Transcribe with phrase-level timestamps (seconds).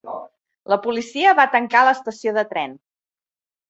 [0.73, 2.79] La policia va tancar l'estació de tren.